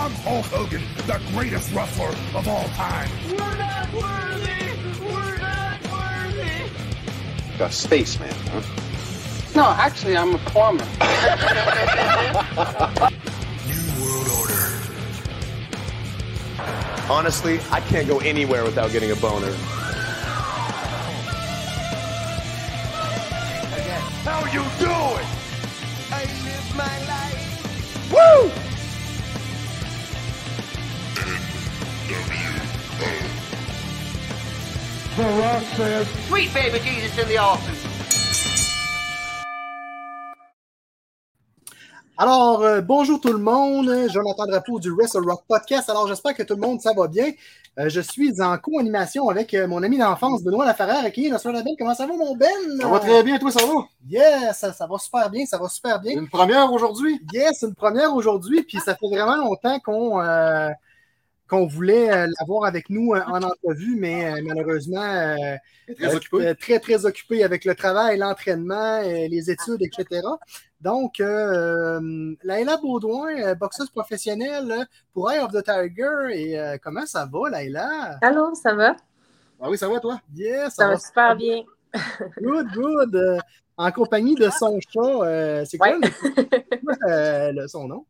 [0.00, 3.10] I'm Hulk Hogan, the greatest wrestler of all time.
[3.28, 4.72] We're not worthy!
[4.98, 6.70] We're not worthy!
[7.58, 8.62] You're A spaceman, huh?
[9.54, 10.84] No, actually, I'm a plumber.
[13.68, 14.72] New World Order.
[17.12, 19.52] Honestly, I can't go anywhere without getting a boner.
[24.24, 24.99] How you doing?
[35.16, 37.86] The Rock says, Sweet baby Jesus in the office.
[42.18, 45.88] Alors, euh, bonjour tout le monde, Jonathan Drapeau du Wrestle Rock Podcast.
[45.88, 47.30] Alors, j'espère que tout le monde, ça va bien.
[47.78, 51.50] Euh, je suis en co-animation avec euh, mon ami d'enfance, Benoît Laferrère, qui est notre
[51.50, 51.72] label.
[51.78, 52.48] Comment ça va, mon Ben?
[52.78, 53.86] Ça va très bien, toi, ça va?
[54.06, 56.18] Yes, ça, ça va super bien, ça va super bien.
[56.18, 57.18] Une première aujourd'hui?
[57.32, 60.68] Yes, une première aujourd'hui, puis ça fait vraiment longtemps qu'on euh,
[61.50, 65.56] qu'on voulait euh, l'avoir avec nous euh, en entrevue, mais euh, malheureusement, euh,
[65.98, 66.54] Très occupé.
[66.54, 70.22] très, très occupé avec le travail, l'entraînement, euh, les études, etc.
[70.80, 72.00] Donc, euh,
[72.44, 76.28] Laila Baudouin, euh, boxeuse professionnelle pour Eye of the Tiger.
[76.32, 78.18] Et euh, comment ça va, Laila?
[78.22, 78.94] Allô, ça va?
[79.60, 80.20] Ah oui, ça va, toi?
[80.34, 81.64] Yes, Ça va super bien.
[82.40, 83.16] Good, good.
[83.16, 83.38] Euh,
[83.76, 85.98] en compagnie de son chat, euh, c'est quoi, Ouais.
[86.82, 88.06] le- euh, son nom?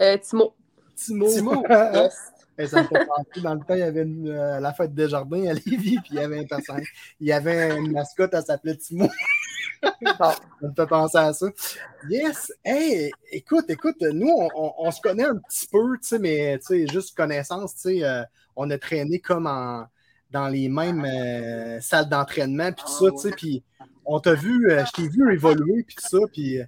[0.00, 0.54] Euh, Timo.
[0.94, 1.28] Timo.
[1.28, 1.64] Timo.
[1.68, 2.16] Yes.
[2.58, 4.94] Et ça me fait penser, dans le temps, il y avait une, euh, la fête
[4.94, 6.92] des jardins à Lévis, puis il y avait un personnage.
[7.20, 9.08] Il y avait une mascotte, elle s'appelait Timo.
[10.18, 11.46] Ça me fait penser à ça.
[12.08, 12.52] Yes!
[12.64, 16.58] Hey, écoute, écoute, nous, on, on- on se connaît un petit peu, tu sais, mais
[16.58, 18.22] tu sais, juste connaissance, tu sais, euh,
[18.56, 19.86] on a traîné comme en,
[20.30, 23.62] dans les mêmes euh, salles d'entraînement, puis tout ça, tu sais, puis
[24.06, 26.58] on t'a vu, je t'ai vu évoluer, puis tout ça, puis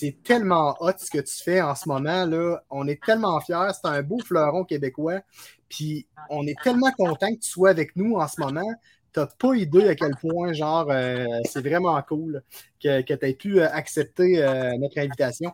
[0.00, 2.62] c'est tellement hot ce que tu fais en ce moment, là.
[2.70, 5.20] On est tellement fiers, c'est un beau fleuron québécois,
[5.68, 8.72] puis on est tellement content que tu sois avec nous en ce moment.
[9.12, 12.44] T'as pas idée à quel point, genre, euh, c'est vraiment cool
[12.80, 15.52] que, que tu aies pu euh, accepter euh, notre invitation.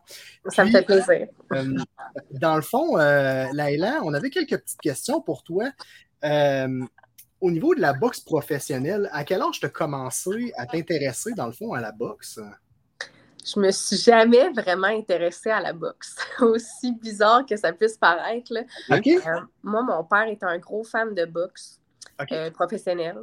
[0.48, 1.28] Ça me fait plaisir.
[1.52, 1.78] euh,
[2.32, 5.70] dans le fond, Laïla, on avait quelques petites questions pour toi.
[7.40, 11.46] Au niveau de la boxe professionnelle, à quel âge tu as commencé à t'intéresser, dans
[11.46, 12.38] le fond, à la boxe?
[13.46, 16.16] Je me suis jamais vraiment intéressée à la boxe.
[16.40, 18.52] Aussi bizarre que ça puisse paraître.
[18.52, 18.62] là.
[18.90, 21.80] Euh, moi, mon père était un gros fan de boxe
[22.32, 23.18] euh, professionnelle.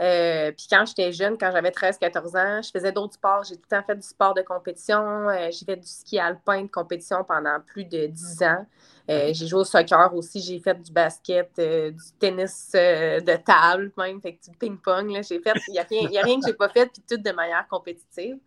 [0.00, 3.44] Euh, puis quand j'étais jeune, quand j'avais 13-14 ans, je faisais d'autres sports.
[3.44, 5.28] J'ai tout le temps fait du sport de compétition.
[5.28, 8.66] Euh, j'ai fait du ski alpin de compétition pendant plus de 10 ans.
[9.08, 10.40] J'ai joué au soccer aussi.
[10.40, 15.10] J'ai fait du basket, du tennis de table, même, fait du ping-pong.
[15.10, 15.20] là.
[15.22, 15.78] J'ai fait, il n'y
[16.16, 18.38] a, a rien que j'ai pas fait, puis tout de manière compétitive.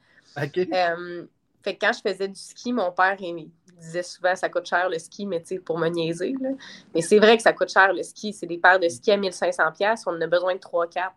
[0.73, 1.25] Euh,
[1.61, 3.49] fait que quand je faisais du ski, mon père il
[3.79, 6.35] disait souvent ça coûte cher le ski, mais tu sais, pour me niaiser.
[6.41, 6.49] là.
[6.94, 8.33] Mais c'est vrai que ça coûte cher le ski.
[8.33, 10.03] C'est des paires de ski à 1500$.
[10.07, 11.11] On en a besoin de 3-4.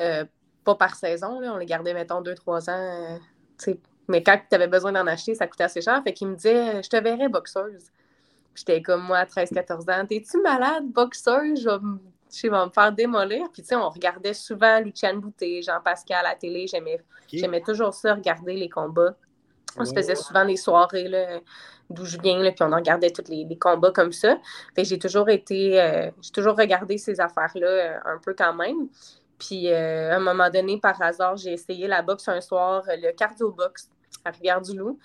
[0.00, 0.24] Euh,
[0.64, 1.40] pas par saison.
[1.40, 1.52] Là.
[1.54, 3.18] On les gardait, mettons, 2-3 ans.
[3.68, 3.74] euh,
[4.08, 6.02] mais quand tu avais besoin d'en acheter, ça coûtait assez cher.
[6.02, 7.90] Fait qu'il me disait Je te verrais boxeuse.
[8.54, 10.06] J'étais comme moi à 13-14 ans.
[10.06, 11.60] T'es-tu malade, boxeuse?
[11.62, 11.78] Je vais
[12.32, 13.44] je vais me faire démolir.
[13.52, 16.66] Puis, tu sais, on regardait souvent Luciane Boutet, Jean-Pascal à la télé.
[16.66, 17.00] J'aimais
[17.32, 19.14] J'aimais toujours ça, regarder les combats.
[19.78, 21.40] On se faisait souvent des soirées là,
[21.88, 24.38] d'où je viens, là, puis on en regardait tous les, les combats comme ça.
[24.74, 28.88] Fait j'ai toujours été, euh, j'ai toujours regardé ces affaires-là euh, un peu quand même.
[29.38, 33.12] Puis euh, à un moment donné, par hasard, j'ai essayé la boxe un soir, le
[33.12, 33.88] cardio-box
[34.24, 34.98] à Rivière-du-Loup.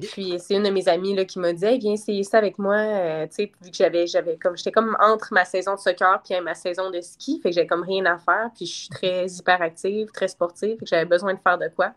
[0.00, 2.58] Puis c'est une de mes amies là, qui m'a dit Hey, viens essayer ça avec
[2.58, 2.76] moi.
[2.76, 6.20] Euh, tu sais, vu que j'avais, j'avais comme j'étais comme entre ma saison de soccer
[6.22, 8.50] puis ma saison de ski, fait que j'avais comme rien à faire.
[8.56, 11.92] Puis je suis très hyperactive, très sportive, fait que j'avais besoin de faire de quoi.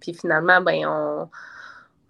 [0.00, 1.28] Puis finalement, ben on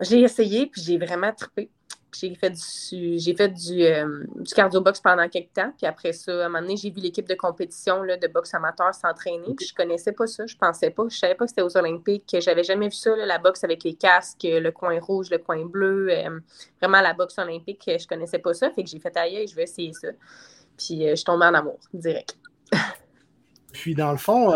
[0.00, 1.70] j'ai essayé, puis j'ai vraiment trippé.
[2.18, 5.72] J'ai fait du, j'ai fait du, euh, du cardio-box pendant quelques temps.
[5.76, 8.54] Puis après ça, à un moment donné, j'ai vu l'équipe de compétition là, de boxe
[8.54, 9.54] amateur s'entraîner.
[9.56, 10.46] Puis je connaissais pas ça.
[10.46, 11.04] Je pensais pas.
[11.10, 12.36] Je savais pas que c'était aux Olympiques.
[12.40, 15.64] J'avais jamais vu ça, là, la boxe avec les casques, le coin rouge, le coin
[15.64, 16.08] bleu.
[16.10, 16.40] euh,
[16.80, 17.82] vraiment la boxe olympique.
[17.86, 18.70] Je connaissais pas ça.
[18.70, 20.08] Fait que j'ai fait ailleurs, je vais essayer ça.
[20.78, 22.36] Puis euh, je suis tombée en amour, direct.
[23.72, 24.52] Puis, dans le fond,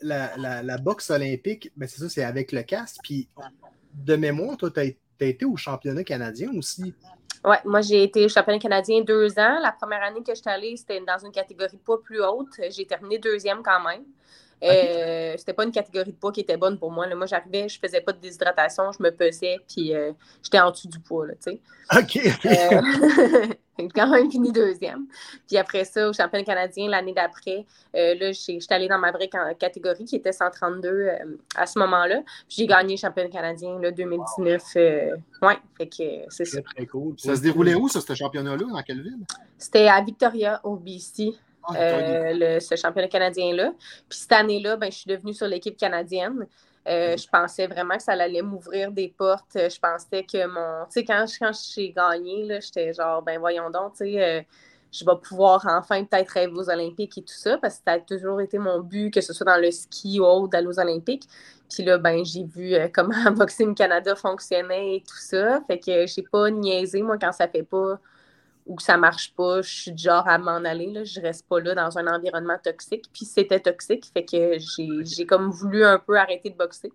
[0.00, 2.98] la, la- la boxe olympique, ben, c'est ça, c'est avec le casque.
[3.02, 3.28] Puis,
[3.94, 4.98] de mémoire, toi, tu as, été
[5.44, 6.94] au championnat canadien aussi?
[7.44, 9.58] Ouais, moi, j'ai été championnat canadien deux ans.
[9.62, 12.60] La première année que j'étais allée, c'était dans une catégorie pas plus haute.
[12.70, 14.04] J'ai terminé deuxième quand même.
[14.62, 17.06] Euh, C'était pas une catégorie de poids qui était bonne pour moi.
[17.06, 17.14] Là.
[17.14, 20.12] Moi, j'arrivais, je faisais pas de déshydratation, je me pesais, puis euh,
[20.42, 21.60] j'étais en dessous du poids, là, tu sais.
[21.96, 22.16] OK.
[22.44, 22.80] Euh,
[23.78, 25.06] j'ai quand même fini deuxième.
[25.46, 27.64] Puis après ça, au championnat canadien, l'année d'après,
[27.94, 31.16] euh, là, j'étais allée dans ma vraie ca- catégorie qui était 132 euh,
[31.54, 32.22] à ce moment-là.
[32.48, 34.62] Puis j'ai gagné le championnat canadien, là, 2019.
[34.76, 36.60] euh, ouais, fait que euh, c'est ça.
[36.62, 37.14] Très, très cool.
[37.18, 38.64] Ça se déroulait où, ça, ce championnat-là?
[38.70, 39.18] Dans quelle ville?
[39.56, 41.32] C'était à Victoria, au BC.
[41.72, 43.72] Ah, euh, le- ce championnat canadien-là.
[44.08, 46.46] Puis cette année-là, ben, je suis devenue sur l'équipe canadienne.
[46.88, 49.56] Euh, je pensais vraiment que ça allait m'ouvrir des portes.
[49.56, 50.86] Euh, Je pensais que mon.
[50.86, 54.42] Tu sais, quand, quand j'ai gagné, j'étais genre, ben voyons donc, tu sais, euh,
[54.90, 58.00] je vais pouvoir enfin peut-être rêver aux Olympiques et tout ça, parce que ça a
[58.00, 61.24] toujours été mon but, que ce soit dans le ski ou autre, d'aller aux Olympiques.
[61.70, 65.60] Puis là, ben, j'ai vu comment Boxing Canada fonctionnait et tout ça.
[65.66, 67.98] Fait que j'ai pas niaisé, moi, quand ça fait pas
[68.68, 70.92] ou que ça marche pas, je suis du genre à m'en aller.
[70.92, 71.02] Là.
[71.02, 73.06] Je reste pas là dans un environnement toxique.
[73.12, 76.92] Puis c'était toxique, fait que j'ai j'ai comme voulu un peu arrêter de boxer.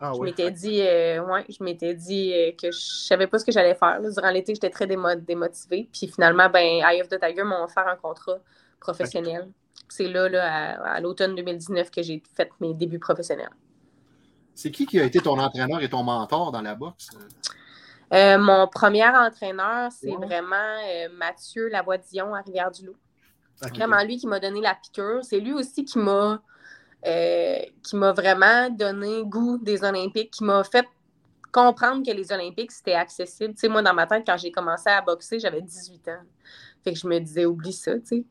[0.00, 0.26] Ah, je ouais.
[0.26, 3.74] m'étais dit, euh, ouais, je m'étais dit euh, que je savais pas ce que j'allais
[3.76, 4.00] faire.
[4.00, 4.10] là.
[4.10, 5.88] Durant l'été, j'étais très démo- démotivée.
[5.92, 8.38] Puis finalement, ben, Eye of the Tiger m'a offert un contrat
[8.80, 9.48] professionnel.
[9.88, 10.44] C'est là, là,
[10.82, 13.50] à, à l'automne 2019 que j'ai fait mes débuts professionnels.
[14.54, 17.08] C'est qui qui a été ton entraîneur et ton mentor dans la boxe?
[18.14, 20.26] Euh, mon premier entraîneur, c'est Ouais.
[20.26, 20.56] vraiment
[20.86, 22.96] euh, Mathieu Lavoie-Dion à Rivière-du-Loup.
[23.64, 23.70] Ok.
[23.76, 25.20] vraiment lui qui m'a donné la piqûre.
[25.22, 26.42] C'est lui aussi qui m'a
[27.06, 30.86] euh, qui m'a vraiment donné goût des Olympiques, qui m'a fait
[31.52, 33.52] comprendre que les Olympiques, c'était accessible.
[33.54, 36.22] Tu sais, moi, dans ma tête, quand j'ai commencé à boxer, j'avais 18 ans.
[36.82, 38.24] Fait que je me disais, oublie ça, tu sais.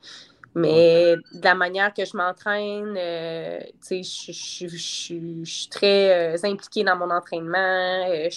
[0.56, 3.60] Mais de la manière que je m'entraîne, euh,
[3.90, 8.06] je, je- je- je- je suis très euh, impliquée dans mon entraînement.
[8.10, 8.30] euh,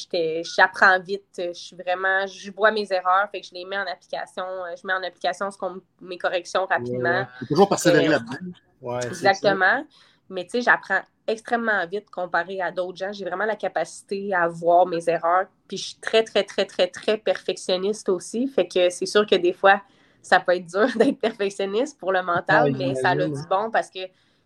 [0.57, 1.25] J'apprends vite.
[1.39, 4.45] Je suis vraiment, je vois mes erreurs, fait que je les mets en application.
[4.81, 7.21] Je mets en application ce qu'on- mes corrections rapidement.
[7.21, 8.33] Ouais, toujours persévérer là-dedans.
[8.81, 9.85] Ouais, c'est Exactement.
[10.29, 13.13] Mais tu sais, j'apprends extrêmement vite comparé à d'autres gens.
[13.13, 15.47] J'ai vraiment la capacité à voir mes erreurs.
[15.69, 18.49] Puis je suis très, très, très, très, très perfectionniste aussi.
[18.49, 19.81] Fait que c'est sûr que des fois,
[20.27, 23.71] ça peut être dur d'être perfectionniste pour le mental, Ah, mais ça a du bon
[23.71, 24.01] parce que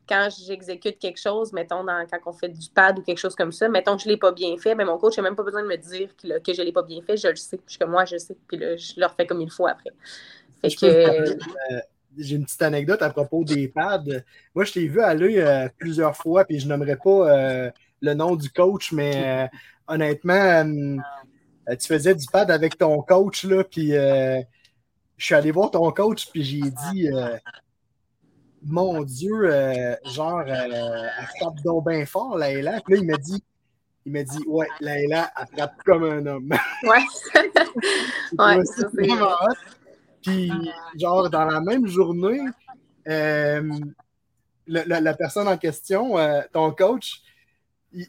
[0.09, 3.53] quand j'exécute quelque chose, mettons, dans, quand on fait du pad ou quelque chose comme
[3.53, 5.44] ça, mettons que je ne l'ai pas bien fait, mais mon coach n'a même pas
[5.44, 7.61] besoin de me dire que, que je ne l'ai pas bien fait, je le sais.
[7.69, 8.37] Je comme moi, je sais.
[8.49, 9.93] Puis là, je le refais comme il faut après.
[10.62, 11.81] Fait que, euh,
[12.19, 14.03] J'ai une petite anecdote à propos des pads.
[14.53, 18.35] Moi, je t'ai vu aller euh, plusieurs fois, puis je nommerai pas euh, le nom
[18.35, 19.47] du coach, mais euh,
[19.87, 20.65] honnêtement,
[21.79, 23.93] tu faisais du pad avec ton coach, là, puis
[25.20, 26.62] je suis allé voir ton coach, puis j'ai
[26.93, 27.37] dit euh,
[28.62, 30.46] Mon Dieu, euh, genre, euh,
[31.19, 32.81] elle frappe donc bien fort, Laila.
[32.81, 33.44] Puis là, il m'a dit
[34.06, 36.49] il m'a dit Ouais, Laila, elle frappe comme un homme.
[36.84, 37.05] ouais.
[38.38, 39.55] Ouais, c'est vraiment hot.
[40.22, 40.50] Puis,
[40.99, 42.40] genre, dans la même journée,
[44.67, 46.14] la personne en question,
[46.52, 47.20] ton coach,
[47.93, 48.06] il,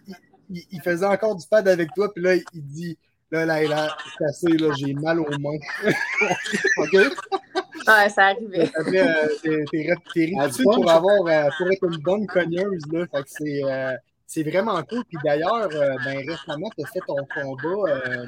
[0.49, 2.97] il- il faisait encore du pad avec toi, puis là, il dit
[3.31, 5.57] Là, là, là, c'est assez, là, j'ai mal aux mains.
[6.77, 6.93] OK?
[6.93, 8.69] Ouais, ça arrivait.
[8.75, 10.33] Après, euh, t'es- t'es réputé
[10.63, 13.05] pour avoir euh, pour être une bonne cogneuse, là.
[13.07, 13.95] Fait que c'est euh,
[14.27, 15.03] c'est vraiment cool.
[15.05, 17.91] Puis d'ailleurs, euh, ben, récemment, tu as fait ton combat.
[17.91, 18.25] Euh,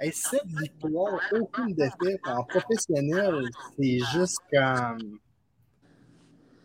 [0.00, 3.44] hey, sept victoires, aucune défaite en professionnel.
[3.78, 5.18] C'est juste comme.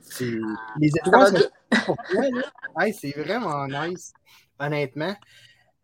[0.02, 0.40] c'est-
[0.80, 1.40] Les étoiles va bien.
[1.42, 2.42] sont pour toi, là.
[2.86, 4.12] Hey, c'est vraiment nice,
[4.60, 5.16] honnêtement.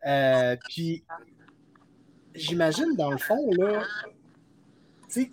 [0.06, 1.04] Euh, puis,
[2.38, 3.82] j'imagine, dans le fond, là,
[5.08, 5.30] tu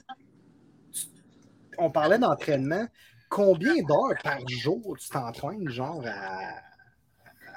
[1.78, 2.86] on parlait d'entraînement.
[3.30, 6.60] Combien d'heures par jour tu t'entraînes, genre, à-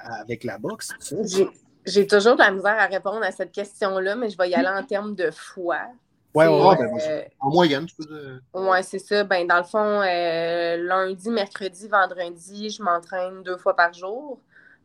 [0.01, 0.89] à- avec la boxe?
[1.85, 4.67] J'ai- toujours de la misère à répondre à cette question-là, mais je vais y aller
[4.67, 5.87] en termes de fois.
[6.35, 8.39] Ouais, ouais, ben, euh, En moyenne, tu peux dire.
[8.53, 9.23] Ouais, c'est ça.
[9.23, 14.39] Ben, dans le fond, euh, lundi, mercredi, vendredi, je m'entraîne deux fois par jour.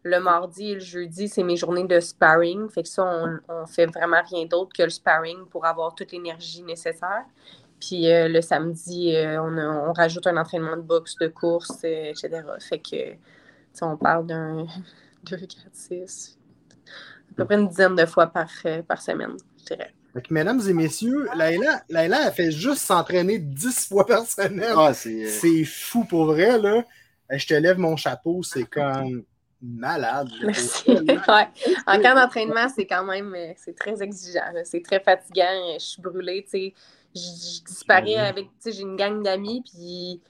[0.07, 2.69] Le mardi et le jeudi, c'est mes journées de sparring.
[2.69, 6.13] Fait que ça, on, on fait vraiment rien d'autre que le sparring pour avoir toute
[6.13, 7.25] l'énergie nécessaire.
[7.81, 11.79] Puis euh, le samedi, euh, on, a- on rajoute un entraînement de boxe, de course,
[11.85, 12.43] euh, etc.
[12.61, 13.19] Fait que, tu
[13.73, 14.67] sais, on parle d'un
[15.25, 16.39] 2, 4, 6,
[17.33, 18.49] à peu près une dizaine de fois par,
[18.87, 19.93] par semaine, je dirais.
[20.13, 24.75] Fait que, mesdames et messieurs, Laila, Laila, elle fait juste s'entraîner 10 fois par semaine.
[24.77, 25.27] Ah, c'est.
[25.29, 26.85] C'est fou pour vrai, là.
[27.31, 29.25] Je te lève mon chapeau, c'est comme
[29.63, 30.29] malade.
[30.43, 30.91] Merci.
[30.91, 31.49] ouais.
[31.87, 34.53] En camp d'entraînement, c'est quand même euh, c'est très exigeant.
[34.65, 35.45] C'est très fatigant.
[35.47, 36.43] euh, Je suis brûlée.
[36.45, 36.75] tu sais.
[37.15, 38.47] Je, je disparais avec.
[38.47, 40.21] tu sais, J'ai une gang d'amis, puis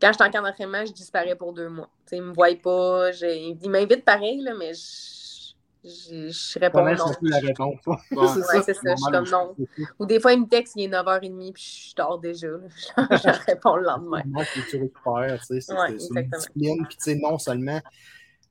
[0.00, 1.88] quand je suis en camp d'entraînement, je disparais pour deux mois.
[2.06, 3.12] Tu sais, ils me voient pas.
[3.12, 5.52] je- ils m'invitent pareil, là, mais je,
[5.84, 7.06] je, je réponds non.
[7.22, 7.78] la réponse.
[7.86, 7.96] Ouais.
[8.10, 8.26] Ouais,
[8.64, 9.54] c'est ça, je suis comme non.
[10.00, 12.48] Ou des fois, il me texte, il est 9h30, puis je dors déjà.
[12.96, 14.22] je réponds le lendemain.
[14.22, 15.96] Comment que tu récupères, tu sais, c'est une
[16.28, 17.80] discipline, puis tu sais, non seulement,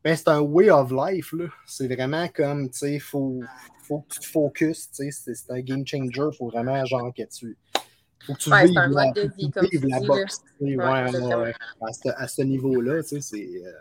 [0.03, 1.45] ben, c'est un way of life, là.
[1.65, 3.39] C'est vraiment comme, tu sais, faut,
[3.87, 7.23] faut que tu te focuses, tu sais, c'est un game changer, faut vraiment, genre, que
[7.23, 7.57] tu,
[8.25, 10.41] faut que tu Ouais, c'est vives un la, mode de vie, comme vives la boxe,
[10.59, 10.83] Ouais, ouais,
[11.81, 13.61] à ce, à ce niveau-là, tu sais, c'est...
[13.65, 13.71] euh,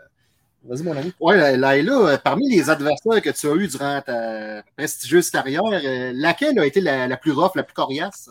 [0.63, 1.11] Vas-y, mon ami.
[1.19, 6.11] Ouais, Laila, euh, parmi les adversaires que tu as eus durant ta prestigieuse carrière, euh,
[6.13, 8.29] laquelle a été la, la plus rough, la plus coriace?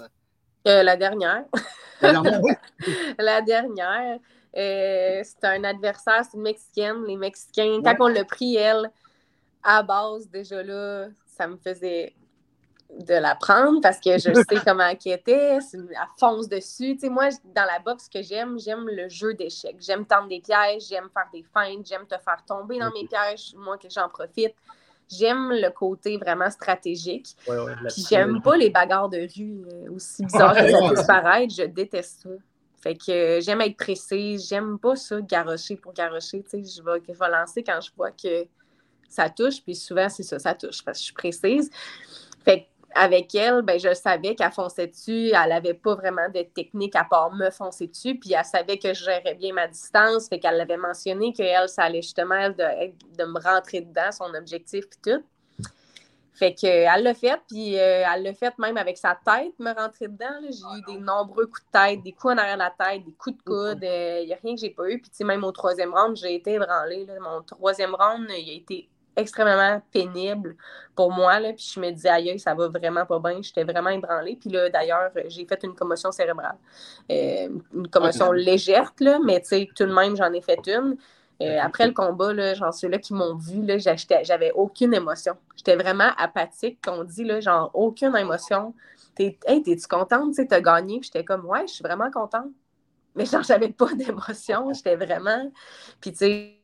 [0.68, 1.42] Euh, la dernière.
[2.00, 2.52] La dernière, oui.
[3.18, 4.18] la dernière.
[4.56, 7.04] Euh, c'était un adversaire, c'est une Mexicaine.
[7.06, 8.90] Les Mexicains, quand on l'a pris, elle,
[9.62, 12.14] à base, déjà là, ça me faisait
[12.98, 15.58] de la prendre parce que je sais comment elle était.
[15.60, 16.94] c'est Elle fonce dessus.
[16.94, 19.76] Tu sais, moi, dans la boxe, ce que j'aime, j'aime le jeu d'échecs.
[19.78, 23.54] J'aime tendre des pièges, j'aime faire des feintes, j'aime te faire tomber dans mes pièges,
[23.56, 24.54] moi que j'en profite.
[25.08, 27.36] J'aime le côté vraiment stratégique.
[27.48, 30.78] Ouais, ouais, la Puis j'aime pas les bagarres de rue, euh, aussi bizarres que ça
[30.88, 31.52] puisse paraître.
[31.52, 32.28] Je déteste ça.
[32.80, 34.48] Fait que euh, j'aime être précise.
[34.48, 36.42] J'aime pas ça, garocher pour garocher.
[36.42, 38.46] Tu sais, je vais, je vais lancer quand je vois que
[39.08, 39.62] ça touche.
[39.62, 41.70] Puis souvent, c'est ça, ça touche parce que je suis précise.
[42.44, 45.28] Fait avec elle, ben, je savais qu'elle fonçait dessus.
[45.28, 48.18] Elle avait pas vraiment de technique à part me foncer dessus.
[48.18, 50.28] Puis elle savait que je gérais bien ma distance.
[50.28, 54.86] Fait qu'elle l'avait mentionné qu'elle, ça allait justement de, de me rentrer dedans, son objectif
[54.88, 55.24] puis tout.
[56.32, 59.72] Fait que, euh, l'a fait, puis euh, elle l'a fait même avec sa tête, me
[59.74, 60.26] rentrer dedans.
[60.42, 63.12] J'ai eu des nombreux coups de tête, des coups en arrière de la tête, des
[63.12, 63.80] coups de coude.
[63.82, 65.00] Il n'y a rien que j'ai pas eu.
[65.00, 67.04] Puis, tu sais, même au troisième round, j'ai été ébranlée.
[67.04, 67.14] là.
[67.20, 70.56] Mon troisième round, il a été extrêmement pénible
[70.94, 71.40] pour moi.
[71.40, 71.52] Là.
[71.52, 73.42] Puis, je me disais, aïe, ça va vraiment pas bien.
[73.42, 74.36] J'étais vraiment ébranlée.
[74.40, 76.56] Puis là, d'ailleurs, j'ai fait une commotion cérébrale.
[77.10, 80.96] Euh, une commotion légère, là, mais tu sais, tout de même, j'en ai fait une.
[81.42, 83.66] Euh, après le combat, là, genre ceux-là qui m'ont vu,
[84.22, 85.36] j'avais aucune émotion.
[85.56, 86.80] J'étais vraiment apathique.
[86.86, 88.74] On dit, là, genre, aucune émotion.
[89.14, 90.30] T'es, hey, t'es-tu contente?
[90.30, 91.00] Tu sais, t'as gagné?
[91.00, 92.50] Puis j'étais comme, ouais, je suis vraiment contente.
[93.14, 94.72] Mais genre, j'avais pas d'émotion.
[94.74, 95.50] J'étais vraiment.
[96.00, 96.56] Puis tu sais,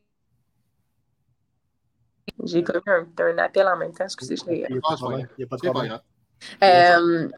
[2.43, 4.03] j'ai comme eu un, un appel en même temps.
[4.03, 4.65] Excusez, je l'ai.
[4.69, 5.99] Il n'y a pas de problème.
[6.63, 7.29] Euh,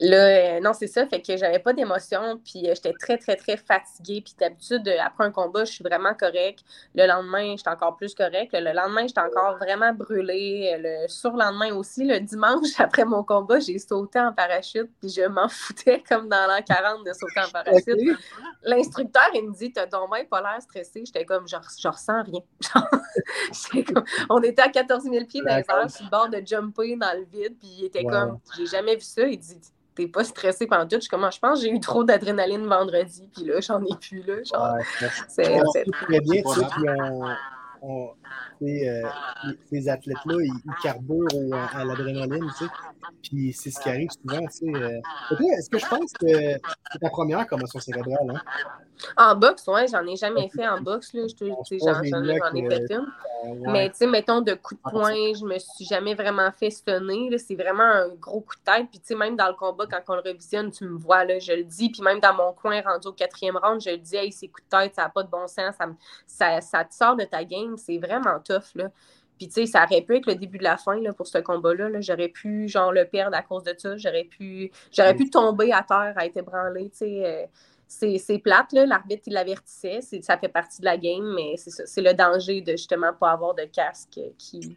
[0.00, 1.06] là, euh, non, c'est ça.
[1.06, 4.20] Fait que j'avais pas d'émotion, puis euh, j'étais très, très, très fatiguée.
[4.22, 6.64] Puis d'habitude, euh, après un combat, je suis vraiment correcte.
[6.94, 8.52] Le lendemain, j'étais encore plus correcte.
[8.54, 10.76] Le lendemain, j'étais encore vraiment brûlée.
[10.78, 15.48] Le surlendemain aussi, le dimanche, après mon combat, j'ai sauté en parachute, puis je m'en
[15.48, 18.18] foutais comme dans l'an 40 de sauter en parachute.
[18.62, 21.02] L'instructeur, il me dit T'as ton main pas l'air stressé.
[21.06, 22.40] J'étais comme Je je ressens rien.
[22.60, 26.42] Genre, comme- on était à 14 000 pieds dans les airs, sur le bord de
[26.44, 27.56] jumper dans le vide.
[27.58, 28.10] Puis il était Wow.
[28.10, 29.22] comme J'ai jamais vu ça.
[29.26, 29.60] Il dit
[29.94, 30.96] T'es pas stressé pendant tout.
[30.96, 33.28] Je suis comme Ah, Je pense que j'ai eu trop d'adrénaline vendredi.
[33.34, 34.22] Puis là, j'en ai plus.
[34.22, 37.24] Là, genre, Ouais, c'est- très bien, tu sais, puis on,
[37.86, 38.10] on-
[38.62, 39.02] euh,
[39.70, 42.70] ces athlètes-là, ils, ils carburent au- à l'adrénaline, tu sais.
[43.22, 44.74] Puis c'est ce qui arrive souvent, tu sais.
[44.74, 45.00] euh.
[45.58, 48.40] Est-ce que je pense que c'est ta première commotion cérébrale, hein?
[49.16, 51.12] En boxe, ouais, j'en ai jamais fait en boxe.
[51.14, 51.22] Là.
[51.84, 52.10] J'en, ai,
[52.70, 53.00] fait une.
[53.44, 53.72] Ouais.
[53.72, 57.36] Mais tu sais, mettons, de coups de poing, je me suis jamais vraiment fait stunner.
[57.38, 58.86] C'est vraiment un gros coup de tête.
[58.90, 61.38] Puis tu sais, même dans le combat, quand on le revisionne, tu me vois, là,
[61.40, 61.90] je le dis.
[61.90, 64.64] Puis même dans mon coin, rendu au quatrième round, je le dis, hey, ces coups
[64.64, 65.74] de tête, ça n'a pas de bon sens.
[65.76, 65.94] Ça, me-
[66.26, 67.73] ça, ça te sort de ta game.
[67.76, 68.90] C'est vraiment tough, là.
[69.38, 71.38] Puis tu sais, ça aurait pu être le début de la fin là, pour ce
[71.38, 71.88] combat-là.
[71.88, 72.00] là.
[72.00, 73.96] J'aurais pu, genre, le perdre à cause de ça.
[73.96, 77.22] J'aurais pu, j'aurais pu tomber à terre, à être ébranlé, tu sais.
[77.26, 77.46] euh,
[78.18, 78.86] c'est plate, là.
[78.86, 80.00] L'arbitre, il l'avertissait.
[80.00, 83.54] C'est- Ça fait partie de la game, mais c'est le danger de justement pas avoir
[83.54, 84.76] de casque qui,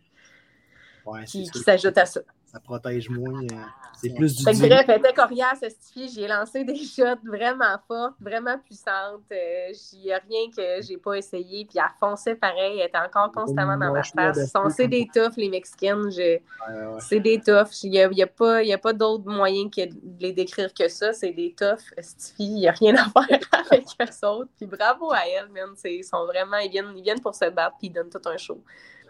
[1.06, 2.22] Ouais, qui, s'ajoute à ça.
[2.48, 3.42] Ça protège moins.
[3.44, 3.56] euh,
[3.94, 6.08] c'est plus du Fait que bref, elle était coriace, cette fille.
[6.10, 9.22] J'ai lancé des shots vraiment fortes, vraiment puissantes.
[9.34, 11.66] Euh, Il n'y a rien que j'ai pas essayé.
[11.66, 12.80] Puis elle fonçait pareil.
[12.80, 14.02] Elle était encore constamment dans ma
[14.34, 14.38] face.
[14.70, 16.10] C'est comme des toughs, les Mexicaines.
[16.10, 16.22] Je...
[16.22, 16.40] Ouais,
[16.86, 17.00] ouais.
[17.02, 17.84] C'est des toughs.
[17.84, 20.32] Il n'y a, y a pas, il y a pas d'autre moyen que de les
[20.32, 21.12] décrire que ça.
[21.12, 21.84] C'est des toughs.
[21.98, 23.40] Cette fille, il n'y a rien à faire
[23.72, 24.50] avec eux autres.
[24.56, 25.72] Puis bravo à elles, man.
[25.76, 28.22] C'est- Ils sont vraiment, ils viennent, ils viennent pour se battre, puis ils donnent tout
[28.30, 28.64] un show.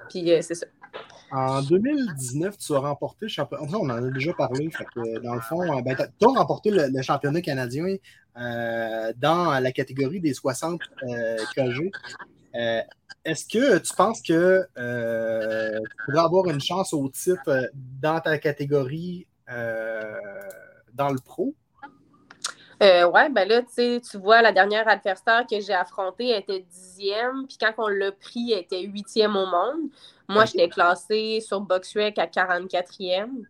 [0.10, 0.68] Puis euh, c'est ça.
[1.32, 3.78] En 2019, tu as remporté le championnat.
[3.78, 4.70] On en a déjà parlé.
[4.70, 7.98] Que, dans le fond, euh, ben, tu as remporté le, championnat canadien
[8.38, 11.92] euh, dans la catégorie des 60 euh, KG.
[12.56, 12.82] Euh,
[13.26, 17.68] Est-ce que tu penses que euh, tu pourrais avoir une chance au titre euh,
[18.02, 20.16] dans ta catégorie euh,
[20.94, 21.54] dans le pro?
[22.84, 26.42] Euh, ouais, ben là, tu sais, tu vois, la dernière adversaire que j'ai affrontée elle
[26.42, 29.90] était dixième, puis quand on l'a pris, elle était huitième au monde.
[30.30, 30.50] Moi, Ok.
[30.52, 33.48] j'étais classée sur BoxRec à 44e.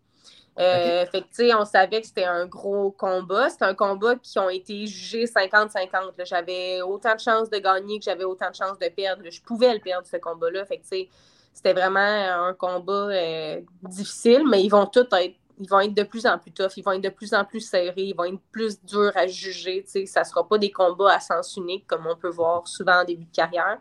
[0.59, 3.49] Euh, Fait que, tu sais, on savait que c'était un gros combat.
[3.49, 6.13] C'était un combat qui ont été jugés 50-50.
[6.17, 6.23] là.
[6.23, 9.23] J'avais autant de chances de gagner que j'avais autant de chances de perdre.
[9.29, 10.65] Je pouvais le perdre, ce combat-là.
[10.65, 11.09] Fait que, tu sais,
[11.53, 16.03] c'était vraiment un combat euh, difficile, mais ils vont tous être ils vont être de
[16.03, 18.39] plus en plus tough, ils vont être de plus en plus serrés, ils vont être
[18.51, 19.83] plus durs à juger.
[20.05, 23.03] Ça ne sera pas des combats à sens unique comme on peut voir souvent en
[23.03, 23.79] début de carrière.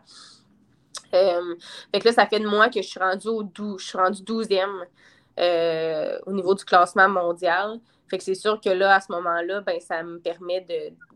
[1.13, 1.55] Euh,
[1.93, 3.97] fait que là, ça fait de moi que je suis rendue au 12, je suis
[3.97, 4.85] rendue 12e
[5.39, 7.79] euh, au niveau du classement mondial.
[8.09, 10.65] Fait que c'est sûr que là, à ce moment-là, ben, ça me permet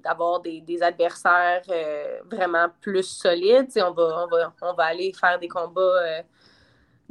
[0.03, 3.69] d'avoir des, des, adversaires euh, vraiment plus solides.
[3.77, 6.23] On va, on, va, on va aller faire des combats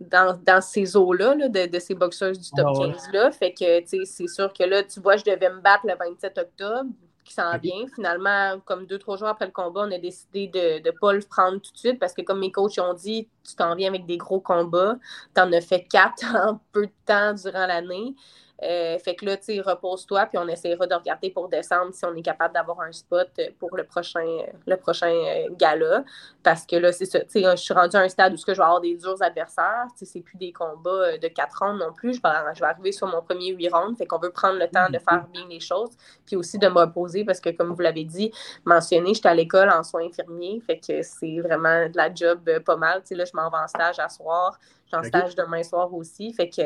[0.01, 3.27] dans, dans, ces eaux-là, de, de, ces boxeurs du top 15-là.
[3.27, 6.39] Ah fait que, c'est sûr que là, tu vois, je devais me battre le 27
[6.39, 6.91] octobre
[7.25, 7.87] qui s'en vient.
[7.95, 11.21] Finalement, comme deux, trois jours après le combat, on a décidé de ne pas le
[11.21, 14.07] prendre tout de suite parce que, comme mes coachs ont dit, tu t'en viens avec
[14.07, 14.97] des gros combats.
[15.35, 18.15] Tu en as fait quatre en peu de temps durant l'année.
[18.63, 22.05] Euh, fait que là, tu sais, repose-toi, puis on essaiera de regarder pour décembre si
[22.05, 26.05] on est capable d'avoir un spot pour le prochain, le prochain euh, gala.
[26.43, 28.45] Parce que là, c'est ça, tu sais, je suis rendue à un stade où je
[28.45, 29.87] vais avoir des durs adversaires.
[29.97, 32.15] Tu sais, c'est plus des combats euh, de quatre rounds non plus.
[32.15, 33.97] Je vais, je vais arriver sur mon premier huit rounds.
[33.97, 35.91] Fait qu'on veut prendre le temps de faire bien les choses,
[36.27, 38.31] puis aussi de me reposer parce que, comme vous l'avez dit,
[38.65, 40.61] mentionné, j'étais à l'école en soins infirmiers.
[40.67, 43.01] Fait que c'est vraiment de la job pas mal.
[43.01, 44.59] Tu sais, là, je m'en vais en stage à soir.
[44.93, 46.33] En stage demain soir aussi.
[46.33, 46.63] Fait que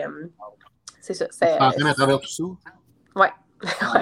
[1.05, 1.27] c'est ça.
[1.31, 2.45] C'est en à travers tout ça?
[3.17, 3.31] Ouais.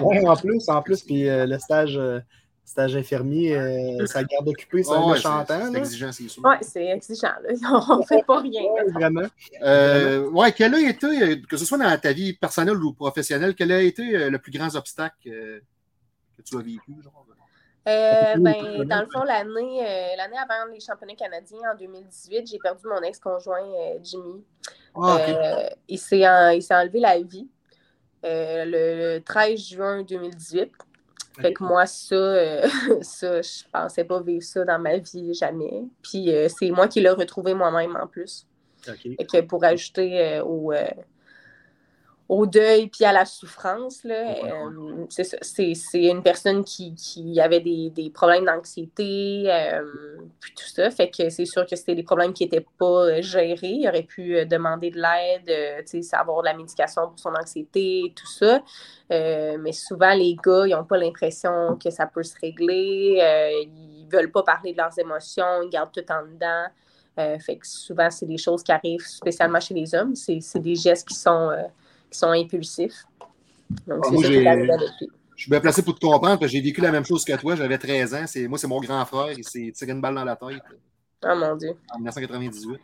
[0.01, 0.27] ouais.
[0.27, 2.21] en plus, en plus, puis euh, le stage, euh,
[2.65, 5.71] stage infirmier, euh, ça garde occupé, ça, oh, ouais, chantant.
[5.71, 6.43] C'est exigeant, c'est sûr.
[6.43, 7.35] Oui, c'est exigeant.
[7.43, 7.85] Là.
[7.91, 8.63] On ne fait pas rien.
[8.63, 9.29] Ouais, vraiment.
[9.61, 13.71] Euh, ouais, quel a été, que ce soit dans ta vie personnelle ou professionnelle, quel
[13.71, 15.63] a été le plus grand obstacle que
[16.43, 16.95] tu as vécu?
[17.05, 17.27] Genre?
[17.89, 22.59] Euh, ben, dans le fond, l'année, euh, l'année avant les championnats canadiens, en 2018, j'ai
[22.59, 24.45] perdu mon ex-conjoint euh, Jimmy.
[24.95, 25.19] Ah,
[25.89, 27.49] il, s'est enlevé la vie
[28.23, 30.71] le 13 juin 2018.
[31.41, 32.69] Fait que moi, ça,
[33.03, 35.83] ça, je pensais pas vivre ça dans ma vie jamais.
[36.03, 38.47] Puis c'est moi qui l'ai retrouvé moi-même en plus.
[38.85, 40.73] Que pour ajouter au
[42.33, 44.07] au deuil puis à la souffrance.
[44.07, 45.05] Euh,
[45.43, 49.83] c'est une personne qui, qui avait des, des problèmes d'anxiété, euh,
[50.41, 50.91] puis tout ça.
[50.91, 53.77] Fait que c'est sûr que c'était des problèmes qui n'étaient pas gérés.
[53.81, 58.27] Il aurait pu euh, demander de l'aide, avoir de la médication pour son anxiété, tout
[58.27, 58.63] ça.
[59.11, 63.19] mais souvent, les gars, ils n'ont pas l'impression que ça peut se régler.
[63.63, 67.39] ils ne veulent pas parler de leurs émotions, ils gardent tout en dedans.
[67.41, 70.15] fait que souvent, c'est des choses qui arrivent spécialement chez les hommes.
[70.15, 71.51] C'est des gestes qui sont
[72.13, 73.05] qui sont impulsifs.
[73.87, 74.57] Donc, ah, c'est ça
[74.99, 77.25] qui Je suis bien placé pour te comprendre, parce que j'ai vécu la même chose
[77.25, 77.57] que toi.
[77.57, 78.25] J'avais 13 ans.
[78.49, 79.33] Moi, c'est mon grand frère.
[79.33, 80.63] Il s'est tiré une balle dans la tête.
[81.23, 81.75] Ah, mon Dieu.
[81.91, 82.81] En 1998.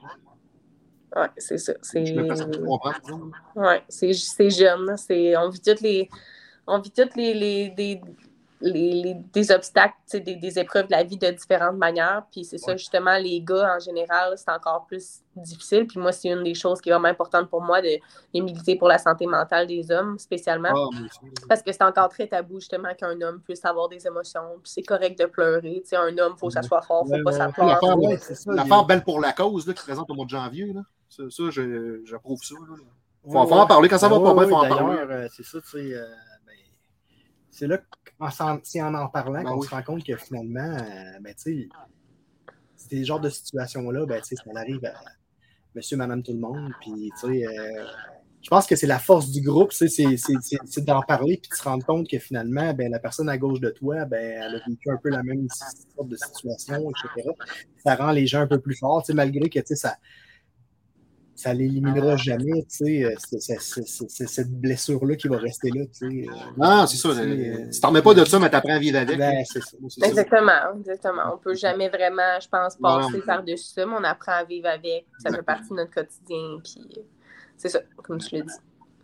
[1.17, 1.73] Oui, c'est ça.
[1.83, 2.05] C'est...
[2.05, 3.31] Je me pour te comprendre.
[3.57, 4.97] Oui, c'est, c'est jeune.
[4.97, 5.37] C'est...
[5.37, 6.09] On vit toutes les...
[6.67, 8.01] On vit toutes les, les, les,
[8.61, 12.25] des obstacles, des, des, épreuves de la vie de différentes manières.
[12.31, 15.87] Puis c'est ça, justement, les gars, en général, c'est encore plus difficile.
[15.87, 17.99] Puis moi, c'est une des choses qui est vraiment importante pour moi de,
[18.35, 20.71] militer pour la santé mentale des hommes, spécialement.
[20.75, 21.05] Ah,
[21.49, 24.59] Parce que c'est encore très tabou, justement, qu'un homme puisse avoir des émotions.
[24.62, 25.83] Puis c'est correct de pleurer.
[25.85, 28.18] sais un homme, il faut que ça soit fort, il ne faut pas s'applaudir.
[28.47, 30.83] L'affaire Belle pour la cause là, qui présente au mois de janvier, là.
[31.09, 31.44] ça, ça
[32.05, 32.55] j'approuve ça.
[33.25, 33.88] Il faut, en parler.
[33.88, 34.99] Quand ça va pas bien, il faut en parler.
[34.99, 35.94] Euh, c'est ça, tu sais.
[35.94, 36.07] Euh,
[36.47, 36.55] ben,
[37.51, 37.79] c'est là
[38.64, 41.68] c'est en en parlant ben qu'on se rend compte que finalement, euh, ben, tu sais,
[42.76, 44.94] ces genres de situations-là, ben, ça arrive à
[45.74, 46.72] monsieur, madame, tout le monde.
[46.81, 47.85] Puis, tu sais, euh,
[48.42, 51.85] je pense que c'est la force du groupe, c'est d'en parler puis de se rendre
[51.85, 54.96] compte que finalement, ben, la personne à gauche de toi, ben, elle a vécu un
[54.96, 57.28] peu la même sorte de situation, etc.
[57.85, 59.96] Ça rend les gens un peu plus forts, malgré que ça,
[61.38, 63.14] ça l'éliminera jamais, tu sais, euh,
[64.09, 66.29] cette blessure-là qui va rester là, tu sais.
[66.29, 67.11] Euh, non, c'est ça.
[67.11, 69.16] Euh, tu t'en remets pas de ça, mais tu apprends à vivre avec.
[69.16, 71.22] Ben, c'est ça, exactement, exactement.
[71.35, 75.07] On peut jamais vraiment, je pense, passer par-dessus ça, mais on apprend à vivre avec.
[75.20, 77.05] Ça fait partie de notre quotidien, puis
[77.57, 78.55] c'est ça, comme tu l'as dit.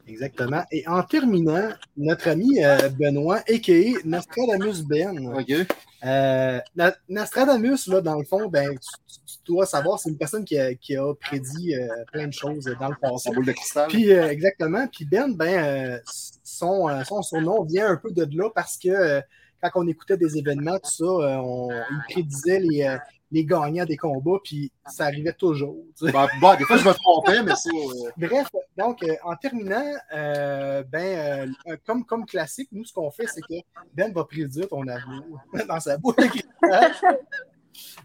[0.08, 0.64] Exactement.
[0.72, 4.04] Et en terminant, notre ami euh, Benoît, a.k.a.
[4.04, 5.32] Nostradamus Ben.
[5.34, 5.66] OK.
[6.04, 6.60] Euh,
[7.08, 10.96] Nostradamus, là, dans le fond, ben, tu, dois savoir, c'est une personne qui a, qui
[10.96, 13.30] a prédit euh, plein de choses dans le passé.
[13.30, 13.88] boule de cristal.
[13.88, 14.86] Puis, exactement.
[14.88, 16.00] Puis Ben, ben
[16.42, 19.20] son, son surnom vient un peu de là parce que
[19.62, 21.04] quand on écoutait des événements, tout ça,
[21.42, 22.98] on, il prédisait les,
[23.30, 25.76] les gagnants des combats, puis ça arrivait toujours.
[26.12, 27.70] Bah, des fois, je me trompais, mais c'est.
[27.70, 33.26] Euh, Bref, donc, euh, en terminant, euh, ben, comme, comme classique, nous, ce qu'on fait,
[33.26, 33.54] c'est que
[33.92, 36.14] Ben va prédire ton amour dans sa bouche.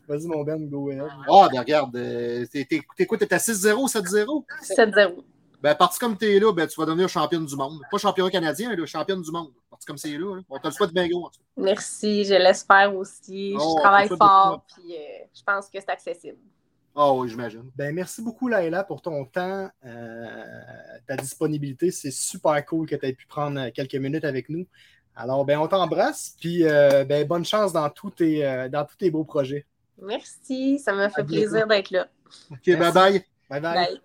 [0.08, 1.04] Vas-y, mon Ben, go ahead.
[1.30, 1.94] Ah, ben regarde,
[2.52, 4.46] t'es quoi, t'es à 6-0, 7-0?
[4.64, 5.24] 7-0.
[5.62, 7.80] Ben, parti comme tu es là, ben, tu vas devenir championne du monde.
[7.92, 9.52] Pas champion canadien, mais championne du monde.
[9.70, 10.38] Parti comme c'est là.
[10.38, 10.44] Hein.
[10.50, 11.30] On te le souhaite bien gros.
[11.58, 13.54] Merci, je l'espère aussi.
[13.54, 16.38] je oh, travaille fort, puis euh, je pense que c'est accessible.
[16.96, 17.70] Ah oui, j'imagine.
[17.76, 20.36] Ben, merci beaucoup, Laila, pour ton temps, euh,
[21.08, 21.92] ta disponibilité.
[21.92, 24.66] C'est super cool que tu aies pu prendre quelques minutes avec nous.
[25.16, 28.96] Alors, ben, on t'embrasse, puis euh, ben, bonne chance dans tous, tes, euh, dans tous
[28.96, 29.66] tes beaux projets.
[30.02, 32.08] Merci, ça m'a fait plaisir d'être là.
[32.52, 32.80] OK, Merci.
[32.80, 33.24] bye-bye.
[33.50, 33.76] Bye bye.
[33.76, 34.02] Bye.